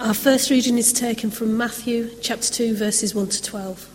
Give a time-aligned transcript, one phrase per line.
[0.00, 3.86] Our first reading is taken from Matthew chapter 2, verses 1 to 12.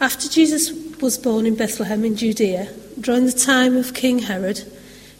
[0.00, 0.72] After Jesus
[1.02, 4.64] was born in Bethlehem in Judea, during the time of King Herod,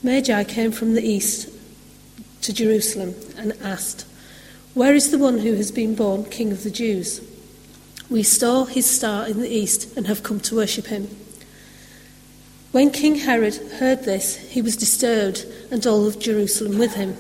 [0.02, 1.50] Magi came from the east
[2.40, 4.06] to Jerusalem and asked,
[4.72, 7.21] Where is the one who has been born King of the Jews?
[8.09, 11.09] We saw his star in the east and have come to worship him.
[12.73, 17.18] When King Herod heard this, he was disturbed, and all of Jerusalem with him.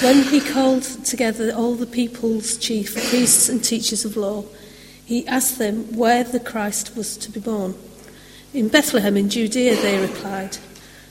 [0.00, 4.44] When he called together all the people's chief priests and teachers of law,
[5.04, 7.74] he asked them where the Christ was to be born.
[8.52, 10.58] In Bethlehem in Judea, they replied,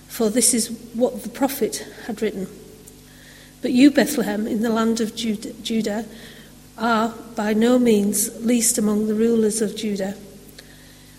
[0.08, 2.48] for this is what the prophet had written.
[3.64, 6.06] But you, Bethlehem, in the land of Judah,
[6.78, 10.16] are by no means least among the rulers of Judah.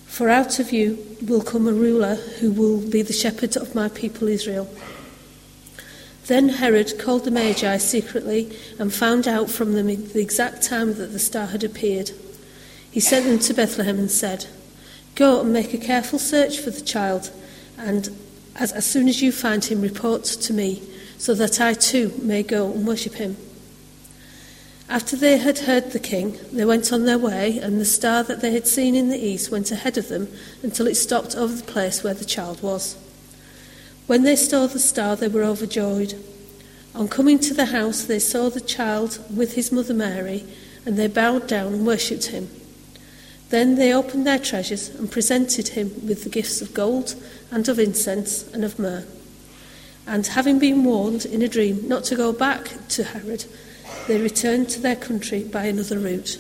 [0.06, 3.88] For out of you will come a ruler who will be the shepherd of my
[3.88, 4.69] people Israel.
[6.27, 11.12] Then Herod called the Magi secretly and found out from them the exact time that
[11.12, 12.12] the star had appeared.
[12.91, 14.47] He sent them to Bethlehem and said,
[15.17, 17.30] Go and make a careful search for the child,
[17.77, 18.08] and
[18.56, 20.83] as, as soon as you find him, report to me,
[21.19, 23.36] so that I too may go and worship him.
[24.89, 28.41] After they had heard the king, they went on their way, and the star that
[28.41, 30.28] they had seen in the east went ahead of them
[30.62, 32.97] until it stopped over the place where the child was.
[34.06, 36.14] When they saw the star, they were overjoyed.
[36.94, 40.44] On coming to the house, they saw the child with his mother Mary,
[40.84, 42.48] and they bowed down and worshipped him.
[43.48, 47.14] Then they opened their treasures and presented him with the gifts of gold,
[47.50, 49.05] and of incense, and of myrrh.
[50.06, 53.46] And having been warned in a dream not to go back to Herod,
[54.06, 56.39] they returned to their country by another route.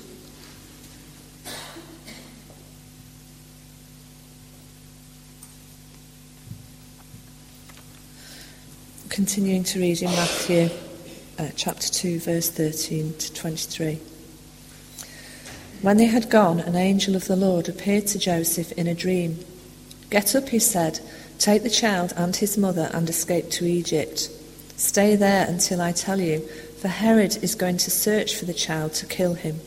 [9.24, 10.68] Continuing to read in Matthew
[11.38, 13.98] uh, chapter 2, verse 13 to 23.
[15.80, 19.42] When they had gone, an angel of the Lord appeared to Joseph in a dream.
[20.10, 21.00] Get up, he said,
[21.38, 24.28] take the child and his mother and escape to Egypt.
[24.76, 26.40] Stay there until I tell you,
[26.82, 29.58] for Herod is going to search for the child to kill him.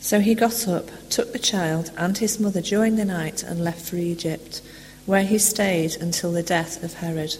[0.00, 3.88] So he got up, took the child and his mother during the night, and left
[3.88, 4.60] for Egypt,
[5.06, 7.36] where he stayed until the death of Herod.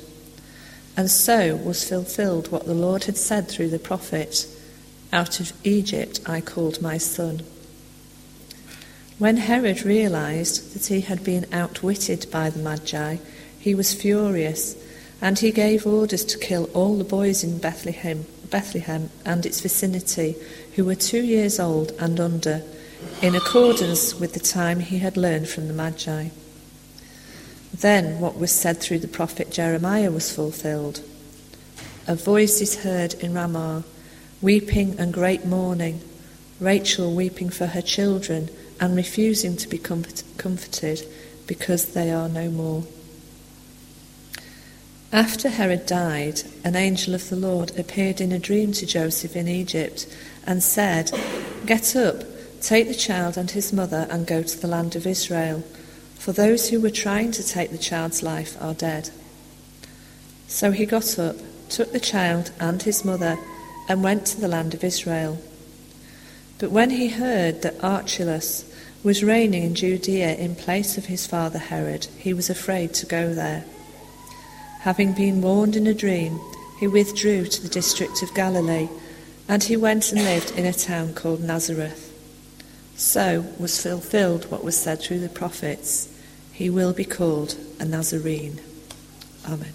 [0.97, 4.47] And so was fulfilled what the Lord had said through the prophet
[5.13, 7.43] Out of Egypt I called my son.
[9.19, 13.19] When Herod realized that he had been outwitted by the Magi,
[13.59, 14.77] he was furious,
[15.21, 20.37] and he gave orders to kill all the boys in Bethlehem, Bethlehem and its vicinity
[20.75, 22.63] who were two years old and under,
[23.21, 26.29] in accordance with the time he had learned from the Magi.
[27.73, 31.03] Then what was said through the prophet Jeremiah was fulfilled.
[32.07, 33.85] A voice is heard in Ramah,
[34.43, 36.01] weeping and great mourning,
[36.59, 38.51] Rachel weeping for her children
[38.81, 41.07] and refusing to be comfort- comforted
[41.47, 42.85] because they are no more.
[45.13, 49.49] After Herod died, an angel of the Lord appeared in a dream to Joseph in
[49.49, 50.07] Egypt
[50.47, 51.11] and said,
[51.67, 52.25] Get up,
[52.61, 55.65] take the child and his mother, and go to the land of Israel
[56.21, 59.09] for those who were trying to take the child's life are dead.
[60.49, 61.37] So he got up,
[61.71, 63.39] took the child and his mother,
[63.89, 65.41] and went to the land of Israel.
[66.59, 68.71] But when he heard that Archelaus
[69.03, 73.33] was reigning in Judea in place of his father Herod, he was afraid to go
[73.33, 73.65] there.
[74.81, 76.39] Having been warned in a dream,
[76.79, 78.91] he withdrew to the district of Galilee,
[79.49, 82.09] and he went and lived in a town called Nazareth.
[82.95, 86.10] So was fulfilled what was said through the prophets
[86.61, 88.61] he will be called a Nazarene.
[89.47, 89.73] Amen.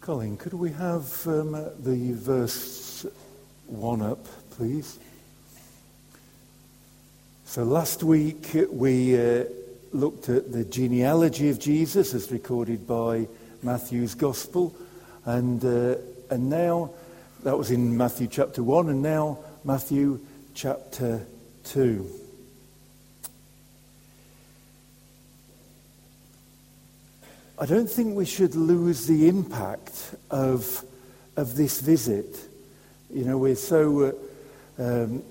[0.00, 3.04] Colin, could we have um, the verse
[3.66, 4.98] 1 up, please?
[7.44, 9.44] So last week we uh,
[9.92, 13.28] looked at the genealogy of Jesus as recorded by
[13.62, 14.74] Matthew's Gospel,
[15.26, 15.96] and, uh,
[16.30, 16.90] and now
[17.44, 20.18] that was in Matthew chapter 1, and now Matthew
[20.54, 21.26] chapter
[21.64, 22.10] 2.
[27.58, 30.84] I don't think we should lose the impact of,
[31.36, 32.34] of this visit.
[33.12, 34.14] You know, we're so
[34.78, 35.22] uh, um,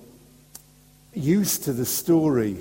[1.16, 2.58] used to the story.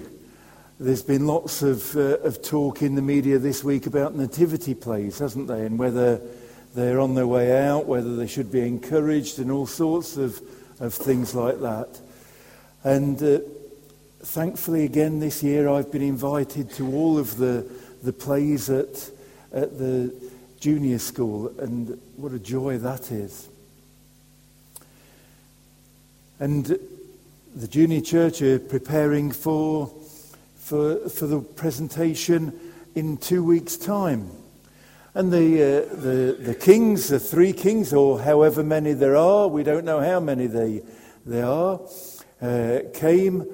[0.80, 5.18] There's been lots of, uh, of talk in the media this week about nativity plays,
[5.18, 5.66] hasn't there?
[5.66, 6.22] And whether
[6.74, 10.40] they're on their way out, whether they should be encouraged, and all sorts of,
[10.80, 12.00] of things like that.
[12.84, 13.40] And uh,
[14.20, 17.66] thankfully, again this year, I've been invited to all of the,
[18.02, 19.10] the plays at,
[19.52, 20.12] at the
[20.60, 23.48] junior school, and what a joy that is.
[26.40, 26.78] And
[27.54, 29.92] the junior church are preparing for,
[30.56, 32.58] for, for the presentation
[32.94, 34.30] in two weeks' time.
[35.14, 39.62] And the, uh, the, the kings, the three kings, or however many there are, we
[39.62, 40.82] don't know how many they,
[41.26, 41.80] they are,
[42.40, 43.44] uh, came,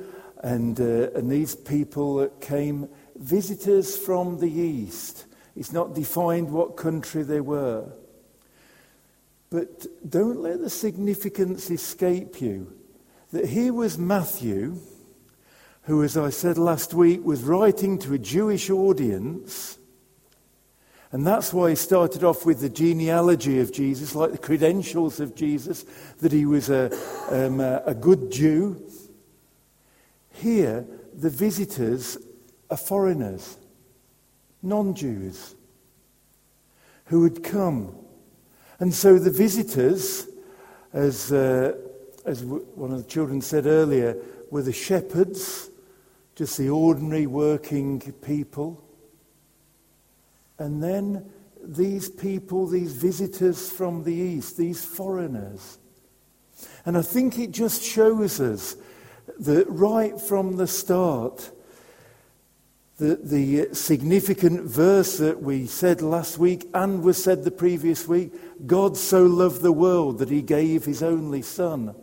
[0.45, 5.25] and, uh, and these people came visitors from the east.
[5.57, 7.91] It's not defined what country they were.
[9.51, 12.73] But don't let the significance escape you
[13.33, 14.79] that here was Matthew,
[15.83, 19.78] who, as I said last week, was writing to a Jewish audience
[21.11, 25.35] and that's why he started off with the genealogy of Jesus, like the credentials of
[25.35, 25.85] Jesus,
[26.21, 26.91] that he was a,
[27.31, 28.83] um, a, a good Jew.
[30.31, 32.19] Here, the visitors
[32.71, 33.57] are foreigners,
[34.63, 35.55] non Jews,
[37.07, 37.95] who had come.
[38.79, 40.29] And so the visitors,
[40.93, 41.75] as, uh,
[42.27, 44.17] as one of the children said earlier,
[44.51, 45.71] were the shepherds,
[46.35, 48.85] just the ordinary working people.
[50.59, 51.31] And then
[51.63, 55.79] these people, these visitors from the East, these foreigners.
[56.85, 58.77] And I think it just shows us
[59.39, 61.51] that right from the start,
[62.99, 68.33] the, the significant verse that we said last week and was said the previous week
[68.67, 71.95] God so loved the world that he gave his only Son.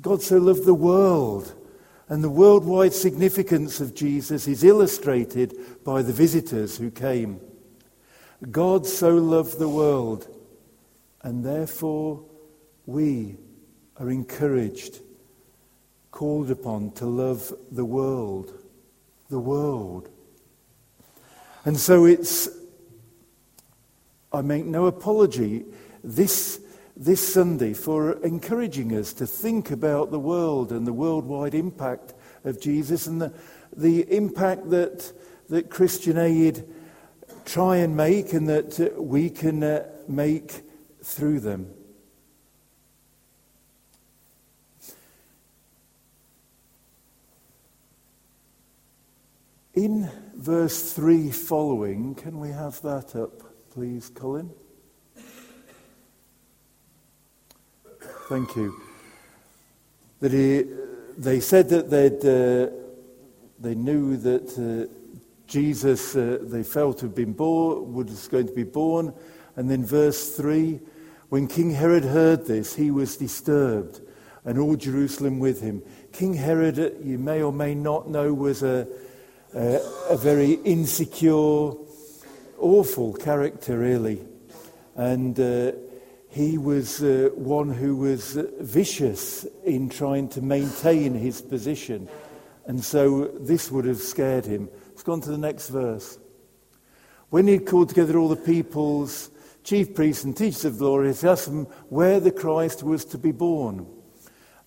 [0.00, 1.54] God so loved the world
[2.08, 5.54] and the worldwide significance of Jesus is illustrated
[5.84, 7.40] by the visitors who came.
[8.50, 10.28] God so loved the world,
[11.22, 12.24] and therefore
[12.84, 13.36] we
[13.96, 15.00] are encouraged,
[16.10, 18.52] called upon to love the world.
[19.28, 20.08] The world.
[21.64, 22.48] And so it's,
[24.32, 25.64] I make no apology.
[26.04, 26.60] This
[26.96, 32.14] this Sunday for encouraging us to think about the world and the worldwide impact
[32.44, 33.34] of Jesus and the,
[33.76, 35.12] the impact that,
[35.50, 36.64] that Christian Aid
[37.44, 40.62] try and make and that we can uh, make
[41.02, 41.70] through them.
[49.74, 54.50] In verse 3 following, can we have that up, please, Colin?
[58.28, 58.80] Thank you.
[60.20, 60.64] That he,
[61.16, 62.72] they said that they'd, uh,
[63.60, 64.92] they knew that uh,
[65.46, 69.14] Jesus, uh, they felt had been born, was going to be born.
[69.54, 70.80] And then verse 3
[71.28, 74.00] when King Herod heard this, he was disturbed,
[74.44, 75.82] and all Jerusalem with him.
[76.12, 78.86] King Herod, you may or may not know, was a,
[79.52, 81.72] a, a very insecure,
[82.58, 84.22] awful character, really.
[84.94, 85.72] And uh,
[86.36, 92.06] he was uh, one who was vicious in trying to maintain his position.
[92.66, 94.68] And so this would have scared him.
[94.88, 96.18] Let's go on to the next verse.
[97.30, 99.30] When he had called together all the people's
[99.64, 103.18] chief priests and teachers of the law, he asked them where the Christ was to
[103.18, 103.86] be born.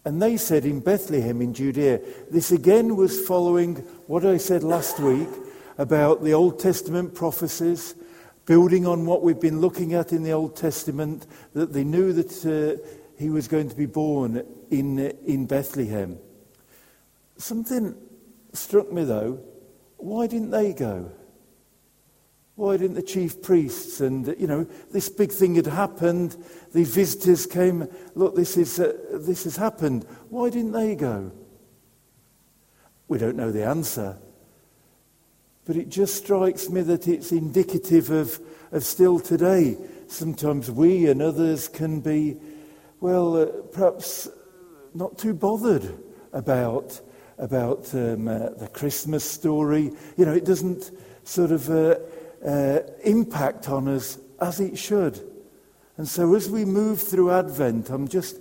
[0.06, 2.00] And they said, In Bethlehem in Judea.
[2.32, 3.76] This again was following
[4.08, 5.30] what I said last week
[5.78, 7.94] about the Old Testament prophecies
[8.50, 12.44] building on what we've been looking at in the Old Testament, that they knew that
[12.44, 12.84] uh,
[13.16, 16.18] he was going to be born in, in Bethlehem.
[17.38, 17.96] Something
[18.54, 19.40] struck me though.
[19.98, 21.12] Why didn't they go?
[22.56, 26.36] Why didn't the chief priests and, you know, this big thing had happened.
[26.74, 30.08] These visitors came, look, this, is, uh, this has happened.
[30.30, 31.32] Why didn't they go?
[33.08, 34.18] We don't know the answer.
[35.70, 38.40] But it just strikes me that it's indicative of,
[38.72, 39.78] of still today.
[40.08, 42.38] Sometimes we and others can be,
[43.02, 44.28] well, uh, perhaps
[44.96, 45.96] not too bothered
[46.34, 47.00] about,
[47.38, 49.92] about um, uh, the Christmas story.
[50.18, 50.90] You know, it doesn't
[51.24, 51.98] sort of uh,
[52.44, 55.22] uh impact on us as it should.
[55.98, 58.40] And so as we move through Advent, I'm just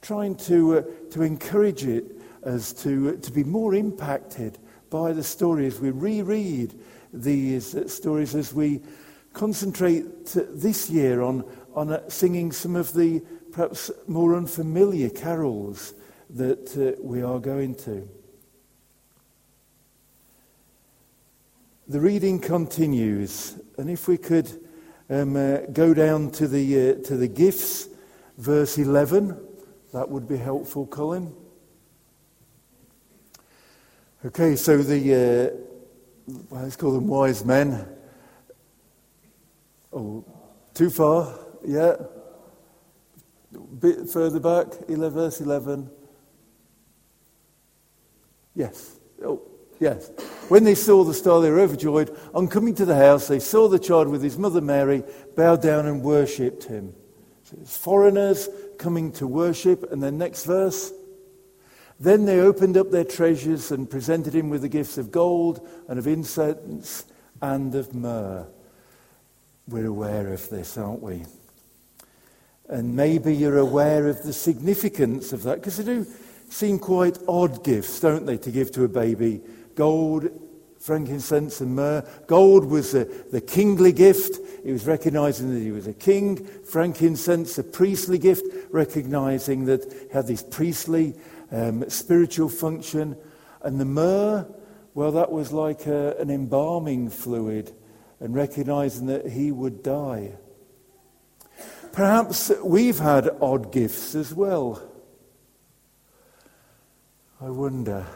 [0.00, 2.06] trying to, uh, to encourage it
[2.42, 4.56] as to, to be more impacted
[4.90, 5.80] by the stories.
[5.80, 6.78] We reread
[7.12, 8.82] these stories as we
[9.32, 11.44] concentrate this year on,
[11.74, 15.94] on uh, singing some of the perhaps more unfamiliar carols
[16.30, 18.08] that uh, we are going to.
[21.88, 24.48] The reading continues, and if we could
[25.08, 27.88] um, uh, go down to the, uh, to the gifts,
[28.38, 29.36] verse 11,
[29.92, 31.34] that would be helpful, Colin.
[34.22, 35.56] Okay, so the,
[36.28, 37.88] uh, let's call them wise men.
[39.90, 40.26] Oh,
[40.74, 41.38] too far?
[41.66, 41.96] Yeah.
[43.54, 45.90] A bit further back, 11, verse 11.
[48.54, 48.98] Yes.
[49.24, 49.40] Oh,
[49.78, 50.10] yes.
[50.48, 52.14] When they saw the star, they were overjoyed.
[52.34, 55.02] On coming to the house, they saw the child with his mother Mary,
[55.34, 56.92] bowed down and worshipped him.
[57.44, 59.90] So it's foreigners coming to worship.
[59.90, 60.92] And then next verse.
[62.00, 65.98] Then they opened up their treasures and presented him with the gifts of gold and
[65.98, 67.04] of incense
[67.42, 68.46] and of myrrh.
[69.68, 71.24] We're aware of this, aren't we?
[72.70, 76.06] And maybe you're aware of the significance of that, because they do
[76.48, 79.42] seem quite odd gifts, don't they, to give to a baby?
[79.74, 80.30] Gold,
[80.78, 82.02] frankincense, and myrrh.
[82.26, 84.38] Gold was the, the kingly gift.
[84.64, 86.44] It was recognizing that he was a king.
[86.64, 91.14] Frankincense, a priestly gift, recognizing that he had this priestly
[91.50, 93.16] um, spiritual function.
[93.62, 94.46] And the myrrh,
[94.94, 97.72] well, that was like a, an embalming fluid
[98.20, 100.32] and recognizing that he would die.
[101.92, 104.82] Perhaps we've had odd gifts as well.
[107.40, 108.06] I wonder.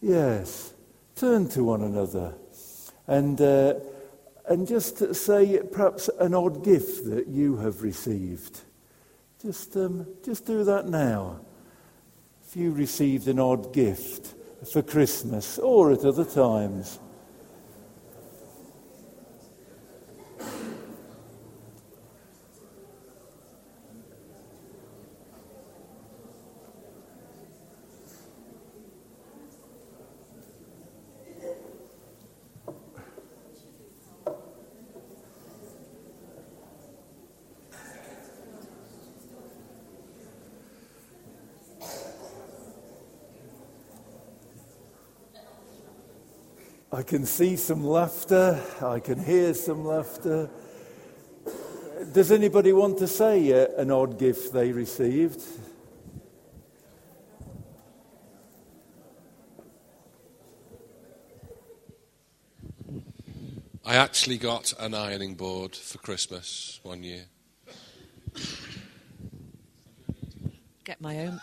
[0.00, 0.72] Yes,
[1.14, 2.34] turn to one another
[3.06, 3.74] and, uh,
[4.48, 8.60] and just say perhaps an odd gift that you have received.
[9.42, 11.40] Just, um, just do that now.
[12.46, 14.34] If you received an odd gift
[14.70, 16.98] for Christmas or at other times.
[47.00, 48.62] I can see some laughter.
[48.82, 50.50] I can hear some laughter.
[52.12, 55.40] Does anybody want to say uh, an odd gift they received?
[63.82, 67.24] I actually got an ironing board for Christmas one year.
[70.84, 71.40] Get my own.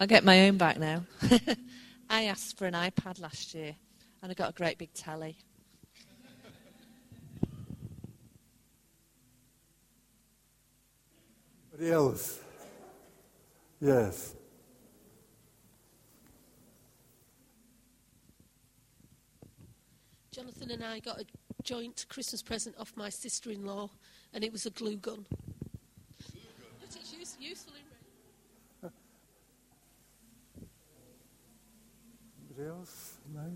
[0.00, 1.04] I'll get my own back now.
[2.08, 3.76] I asked for an iPad last year
[4.22, 5.36] and I got a great big telly.
[11.72, 12.40] Anybody else?
[13.80, 14.34] Yes.
[20.30, 21.24] Jonathan and I got a
[21.62, 23.88] joint Christmas present off my sister in law,
[24.32, 25.24] and it was a glue gun.
[25.28, 27.80] But it's use, useful in
[28.90, 28.92] rain.
[32.50, 33.18] Anybody else?
[33.34, 33.50] No?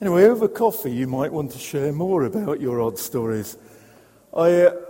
[0.00, 3.56] Anyway, over coffee, you might want to share more about your odd stories.
[4.32, 4.80] I, uh,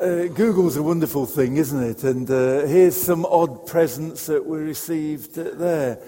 [0.00, 2.02] uh, Google's a wonderful thing, isn't it?
[2.02, 6.00] And uh, here's some odd presents that we received there.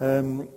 [0.00, 0.48] Um,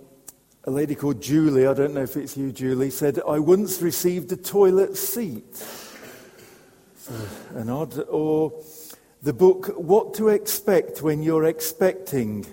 [0.64, 4.32] a lady called Julie, I don't know if it's you, Julie, said, I once received
[4.32, 5.54] a toilet seat.
[6.96, 7.12] So,
[7.56, 8.64] an odd, or
[9.20, 12.46] the book, What to Expect When You're Expecting.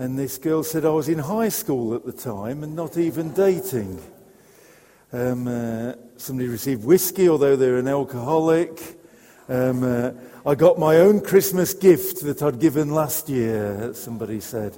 [0.00, 3.34] And this girl said, I was in high school at the time and not even
[3.34, 4.00] dating.
[5.12, 8.80] Um, uh, somebody received whiskey, although they're an alcoholic.
[9.46, 10.12] Um, uh,
[10.46, 14.74] I got my own Christmas gift that I'd given last year, somebody said.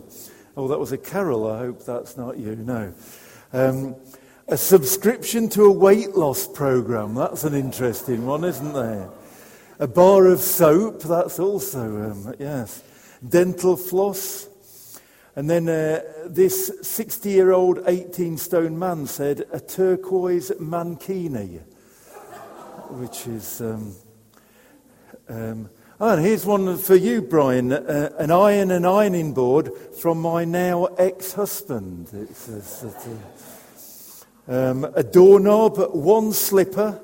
[0.56, 1.48] Oh, that was a carol.
[1.48, 2.56] I hope that's not you.
[2.56, 2.92] No.
[3.52, 3.94] Um,
[4.48, 7.14] a subscription to a weight loss program.
[7.14, 9.08] That's an interesting one, isn't there?
[9.78, 11.02] A bar of soap.
[11.02, 12.82] That's also, um, yes.
[13.24, 14.48] Dental floss.
[15.34, 21.62] And then uh, this 60 year old, 18 stone man said, a turquoise mankini,
[22.90, 23.60] which is.
[23.62, 23.94] Um,
[25.28, 30.20] um, oh, and here's one for you, Brian uh, an iron and ironing board from
[30.20, 32.10] my now ex husband.
[32.12, 37.00] It's a, sort of, um, a doorknob, one slipper,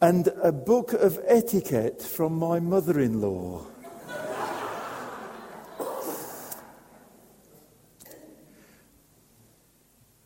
[0.00, 3.66] and a book of etiquette from my mother in law.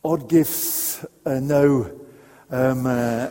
[0.09, 2.01] Odd gifts are no,
[2.49, 3.29] um, uh,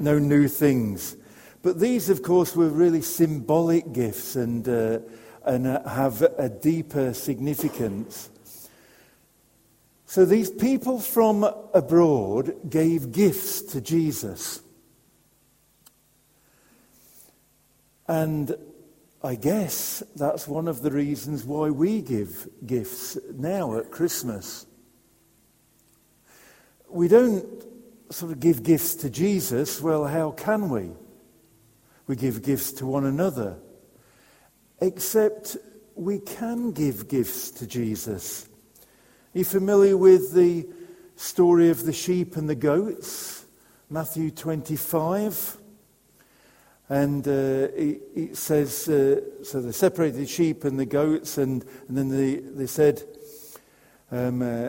[0.00, 1.16] no new things.
[1.62, 4.98] But these, of course, were really symbolic gifts and, uh,
[5.44, 8.28] and uh, have a deeper significance.
[10.06, 14.62] So these people from abroad gave gifts to Jesus.
[18.08, 18.52] And
[19.22, 24.66] I guess that's one of the reasons why we give gifts now at Christmas.
[26.88, 27.44] We don't
[28.10, 29.80] sort of give gifts to Jesus.
[29.80, 30.90] Well, how can we?
[32.06, 33.56] We give gifts to one another.
[34.80, 35.56] Except
[35.94, 38.48] we can give gifts to Jesus.
[39.34, 40.68] Are you familiar with the
[41.16, 43.46] story of the sheep and the goats?
[43.90, 45.58] Matthew 25.
[46.88, 51.64] And uh, it, it, says, uh, so they separated the sheep and the goats, and,
[51.88, 53.02] and then they, they said,
[54.12, 54.68] um, uh,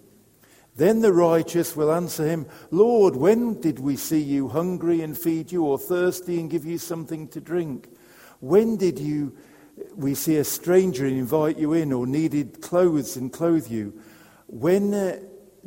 [0.75, 5.51] Then the righteous will answer him, Lord, when did we see you hungry and feed
[5.51, 7.89] you, or thirsty and give you something to drink?
[8.39, 9.35] When did you,
[9.95, 14.01] we see a stranger and invite you in, or needed clothes and clothe you?
[14.47, 15.19] When uh,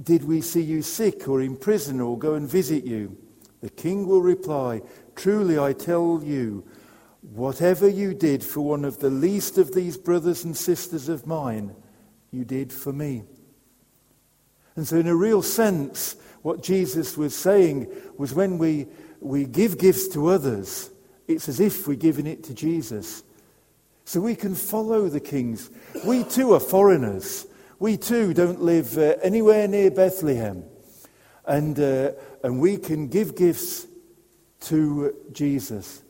[0.02, 3.16] did we see you sick or in prison or go and visit you?
[3.60, 4.82] The king will reply,
[5.14, 6.66] Truly I tell you,
[7.20, 11.74] whatever you did for one of the least of these brothers and sisters of mine,
[12.30, 13.22] you did for me.
[14.76, 17.88] And so, in a real sense, what Jesus was saying
[18.18, 18.86] was when we,
[19.20, 20.90] we give gifts to others,
[21.26, 23.22] it's as if we're giving it to Jesus.
[24.04, 25.70] So we can follow the kings.
[26.04, 27.46] We too are foreigners.
[27.78, 30.64] We too don't live uh, anywhere near Bethlehem.
[31.46, 32.12] And, uh,
[32.42, 33.86] and we can give gifts
[34.62, 36.02] to Jesus.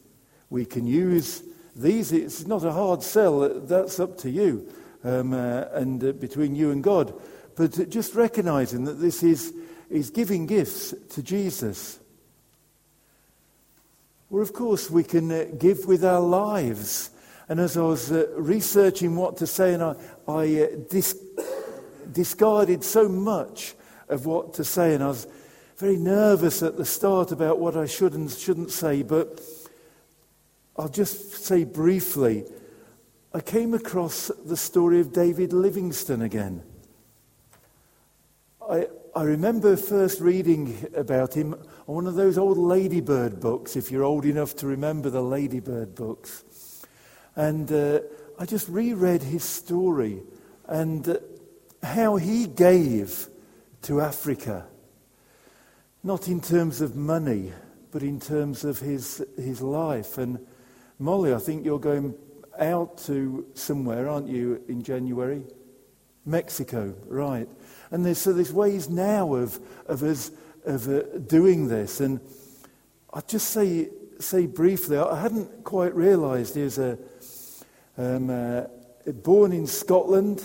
[0.51, 1.43] We can use
[1.77, 2.13] these.
[2.13, 3.61] It's not a hard sell.
[3.61, 4.69] That's up to you
[5.05, 7.15] um, uh, and uh, between you and God
[7.57, 9.53] but just recognizing that this is,
[9.91, 11.99] is giving gifts to Jesus.
[14.31, 17.11] Well, of course, we can uh, give with our lives.
[17.49, 19.95] And as I was uh, researching what to say, and I,
[20.27, 21.23] I uh, dis-
[22.11, 23.75] discarded so much
[24.09, 25.27] of what to say, and I was
[25.77, 29.41] very nervous at the start about what I should and shouldn't say, but
[30.77, 32.45] I'll just say briefly
[33.33, 36.63] I came across the story of David Livingstone again.
[38.71, 41.55] I, I remember first reading about him
[41.87, 45.95] on one of those old Ladybird books, if you're old enough to remember the Ladybird
[45.95, 46.45] books.
[47.37, 48.01] And uh,
[48.39, 50.23] I just reread his story
[50.67, 51.19] and uh,
[51.83, 53.29] how he gave
[53.83, 54.67] to Africa,
[56.03, 57.53] not in terms of money,
[57.91, 60.17] but in terms of his, his life.
[60.17, 60.39] And
[60.99, 62.15] Molly, I think you're going
[62.59, 65.45] out to somewhere, aren't you, in January?
[66.27, 67.49] Mexico, right.
[67.91, 70.31] And there's, so there's ways now of, of us
[70.65, 72.01] of, uh, doing this.
[72.01, 72.21] And
[73.13, 76.99] I'll just say, say briefly, I hadn't quite realized he was a,
[77.97, 78.63] um, uh,
[79.23, 80.45] born in Scotland,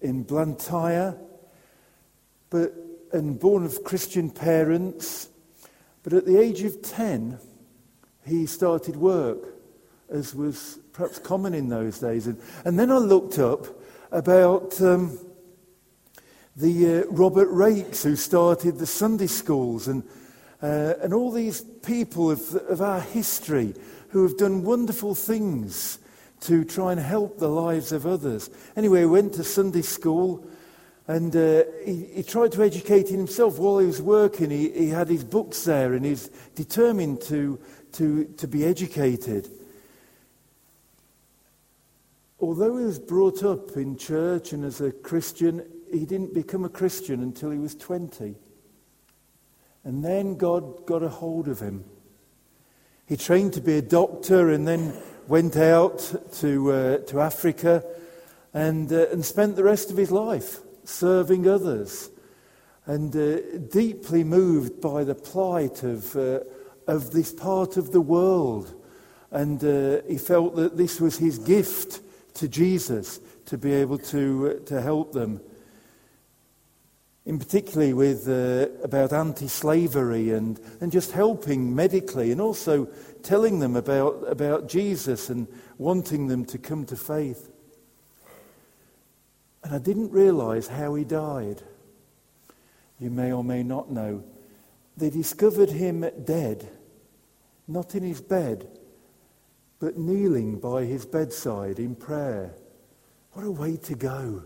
[0.00, 1.16] in Blantyre,
[2.48, 2.72] but,
[3.12, 5.28] and born of Christian parents.
[6.02, 7.38] But at the age of 10,
[8.24, 9.54] he started work,
[10.08, 12.26] as was perhaps common in those days.
[12.26, 13.66] And, and then I looked up
[14.10, 15.18] about um,
[16.56, 20.02] the uh, Robert Raikes who started the Sunday schools and,
[20.62, 23.74] uh, and all these people of, of our history
[24.08, 25.98] who have done wonderful things
[26.40, 28.50] to try and help the lives of others.
[28.76, 30.44] Anyway, he went to Sunday school
[31.06, 34.50] and uh, he, he, tried to educate himself while he was working.
[34.50, 37.58] He, he had his books there and he's determined to,
[37.92, 39.50] to, to be educated.
[42.40, 46.70] Although he was brought up in church and as a Christian, he didn't become a
[46.70, 48.34] Christian until he was 20.
[49.84, 51.84] And then God got a hold of him.
[53.06, 54.94] He trained to be a doctor and then
[55.28, 57.84] went out to, uh, to Africa
[58.54, 62.08] and, uh, and spent the rest of his life serving others
[62.86, 66.40] and uh, deeply moved by the plight of, uh,
[66.86, 68.74] of this part of the world.
[69.30, 72.00] And uh, he felt that this was his gift
[72.40, 75.40] to Jesus to be able to, uh, to help them
[77.26, 82.86] in particularly with uh, about anti-slavery and, and just helping medically and also
[83.22, 85.46] telling them about, about Jesus and
[85.78, 87.50] wanting them to come to faith.
[89.62, 91.62] And I didn't realize how he died.
[92.98, 94.24] You may or may not know.
[94.96, 96.68] They discovered him dead,
[97.68, 98.66] not in his bed,
[99.80, 102.54] but kneeling by his bedside in prayer.
[103.32, 104.44] What a way to go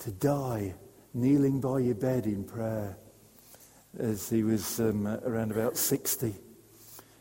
[0.00, 0.74] to die
[1.14, 2.96] kneeling by your bed in prayer
[3.98, 6.34] as he was um, around about 60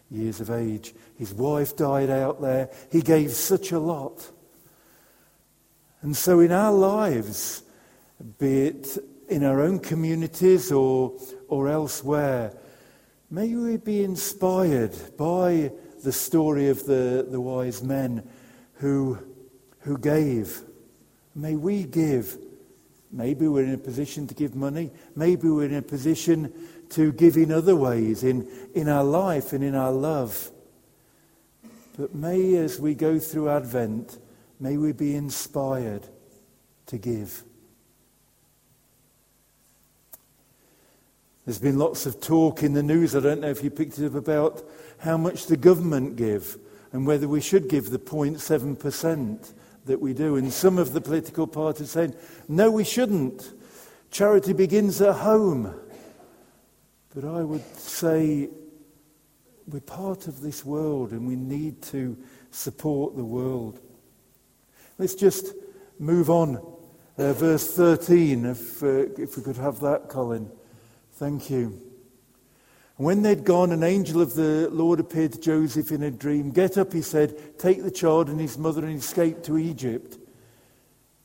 [0.10, 0.94] years of age.
[1.18, 2.70] His wife died out there.
[2.90, 4.32] He gave such a lot.
[6.02, 7.64] And so in our lives,
[8.40, 11.18] be it in our own communities or,
[11.50, 12.54] or elsewhere,
[13.30, 15.72] may we be inspired by
[16.04, 18.28] the story of the, the wise men
[18.76, 19.18] who,
[19.80, 20.62] who gave.
[21.36, 22.38] May we give.
[23.12, 24.92] Maybe we're in a position to give money.
[25.16, 26.54] Maybe we're in a position
[26.90, 30.52] to give in other ways, in, in our life and in our love.
[31.98, 34.18] But may, as we go through Advent,
[34.60, 36.08] may we be inspired
[36.88, 37.44] to give.
[41.46, 44.06] There's been lots of talk in the news, I don't know if you picked it
[44.06, 44.64] up, about
[45.02, 46.58] how much the government give
[46.94, 49.54] and whether we should give the 0.7%
[49.86, 50.36] that we do.
[50.36, 52.14] And some of the political parties saying,
[52.48, 53.52] no, we shouldn't.
[54.12, 55.74] Charity begins at home.
[57.16, 58.50] But I would say
[59.68, 62.16] we're part of this world and we need to
[62.52, 63.80] support the world.
[64.98, 65.54] Let's just
[65.98, 66.58] move on.
[67.18, 68.88] Uh, verse 13, if, uh,
[69.18, 70.50] if we could have that, Colin.
[71.14, 71.91] Thank you.
[73.02, 76.52] When they'd gone, an angel of the Lord appeared to Joseph in a dream.
[76.52, 80.20] Get up, he said, take the child and his mother and escape to Egypt.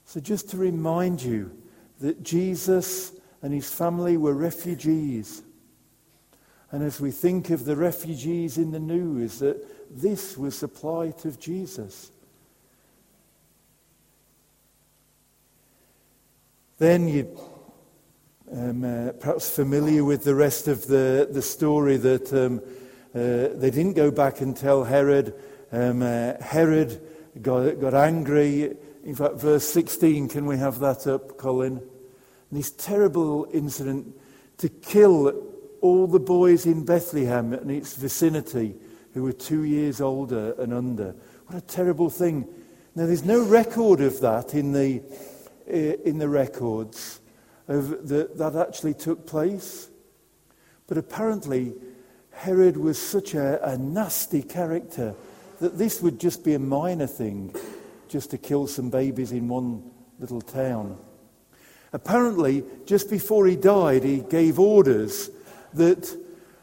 [0.06, 1.54] So, just to remind you
[2.00, 3.12] that Jesus
[3.42, 5.42] and his family were refugees.
[6.70, 11.26] And as we think of the refugees in the news, that this was the plight
[11.26, 12.10] of Jesus.
[16.78, 17.38] Then you
[18.52, 22.60] um, uh, perhaps familiar with the rest of the, the story that um,
[23.14, 25.34] uh, they didn't go back and tell Herod.
[25.72, 27.00] Um, uh, Herod
[27.42, 28.76] got, got angry.
[29.04, 31.78] In fact, verse 16, can we have that up, Colin?
[31.78, 34.14] And this terrible incident
[34.58, 35.44] to kill
[35.80, 38.76] all the boys in Bethlehem and its vicinity
[39.12, 41.14] who were two years older and under.
[41.46, 42.46] What a terrible thing.
[42.94, 45.02] Now, there's no record of that in the,
[45.68, 47.20] uh, in the records
[47.68, 49.88] of the, that actually took place.
[50.86, 51.74] But apparently,
[52.32, 55.14] Herod was such a, a nasty character
[55.60, 57.54] that this would just be a minor thing,
[58.08, 60.98] just to kill some babies in one little town.
[61.92, 65.30] Apparently, just before he died, he gave orders
[65.72, 66.14] that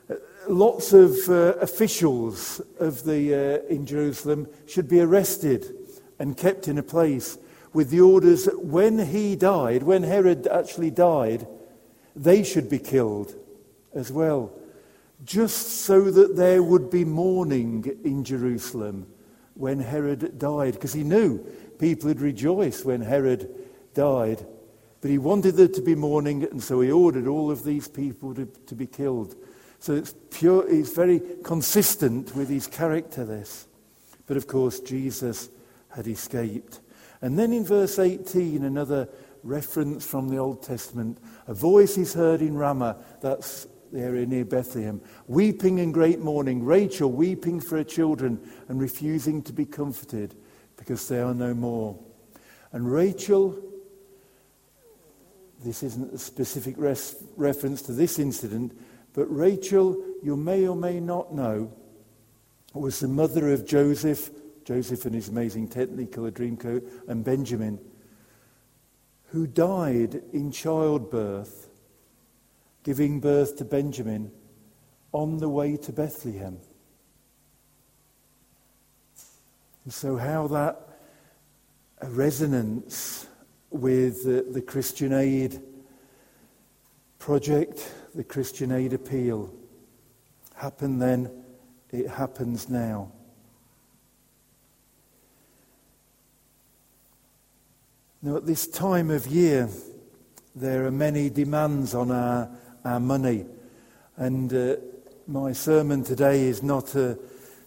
[0.09, 0.15] uh,
[0.47, 5.65] lots of uh, officials of the, uh, in Jerusalem should be arrested
[6.19, 7.37] and kept in a place
[7.73, 11.47] with the orders that when he died, when Herod actually died,
[12.15, 13.33] they should be killed
[13.93, 14.51] as well.
[15.25, 19.07] Just so that there would be mourning in Jerusalem
[19.55, 21.39] when Herod died, because he knew
[21.79, 23.49] people would rejoice when Herod
[23.93, 24.45] died.
[25.01, 28.33] But he wanted there to be mourning, and so he ordered all of these people
[28.35, 29.35] to, to be killed.
[29.79, 33.67] So it's pure, it's very consistent with his character, this.
[34.27, 35.49] But of course, Jesus
[35.89, 36.79] had escaped.
[37.23, 39.07] And then in verse 18, another
[39.43, 41.19] reference from the Old Testament.
[41.47, 46.65] A voice is heard in Ramah, that's the area near Bethlehem, weeping in great mourning,
[46.65, 50.35] Rachel weeping for her children and refusing to be comforted
[50.75, 51.97] because they are no more.
[52.73, 53.57] And Rachel,
[55.63, 58.77] this isn't a specific res- reference to this incident,
[59.13, 61.71] but Rachel, you may or may not know,
[62.73, 64.29] was the mother of Joseph
[64.65, 67.79] Joseph and his amazing technicolor dreamcoat, and Benjamin,
[69.25, 71.69] who died in childbirth,
[72.83, 74.31] giving birth to Benjamin
[75.11, 76.59] on the way to Bethlehem.
[79.83, 80.79] And so, how that
[82.03, 83.27] resonance
[83.69, 85.61] with the, the Christian Aid
[87.19, 89.53] project, the Christian Aid appeal,
[90.55, 91.29] happened then,
[91.91, 93.11] it happens now.
[98.25, 99.67] Now, at this time of year,
[100.55, 102.49] there are many demands on our,
[102.85, 103.45] our money.
[104.15, 104.77] And uh,
[105.27, 107.15] my sermon today is not uh,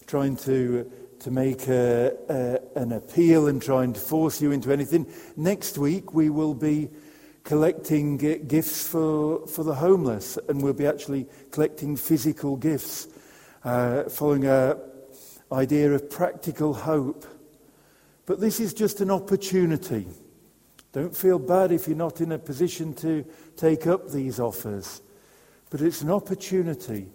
[0.06, 0.90] trying to,
[1.20, 5.06] to make a, a, an appeal and trying to force you into anything.
[5.36, 6.88] Next week, we will be
[7.44, 13.08] collecting gifts for, for the homeless, and we'll be actually collecting physical gifts,
[13.62, 14.78] uh, following our
[15.52, 17.26] idea of practical hope.
[18.24, 20.06] But this is just an opportunity
[20.96, 23.22] don't feel bad if you're not in a position to
[23.54, 25.02] take up these offers.
[25.68, 27.08] But it's an opportunity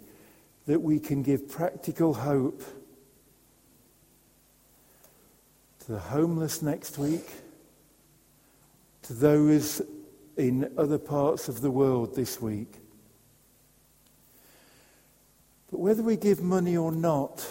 [0.67, 2.61] that we can give practical hope
[5.79, 7.27] to the homeless next week,
[9.01, 9.81] to those
[10.37, 12.75] in other parts of the world this week.
[15.71, 17.43] But whether we give money or not,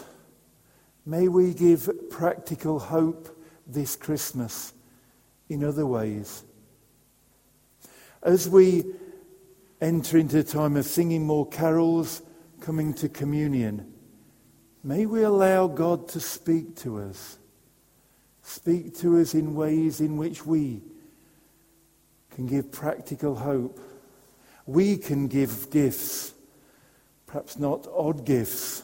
[1.05, 4.75] may we give practical hope this Christmas
[5.51, 6.45] in other ways.
[8.23, 8.85] As we
[9.81, 12.23] enter into a time of singing more carols,
[12.61, 13.93] coming to communion,
[14.85, 17.39] may we allow God to speak to us.
[18.43, 20.83] Speak to us in ways in which we
[22.31, 23.81] can give practical hope.
[24.67, 26.33] We can give gifts,
[27.27, 28.83] perhaps not odd gifts,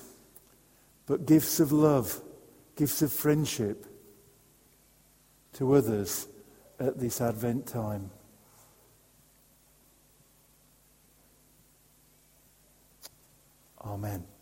[1.07, 2.21] but gifts of love,
[2.75, 3.87] gifts of friendship
[5.55, 6.27] to others
[6.79, 8.11] at this Advent time.
[13.81, 14.36] Amen.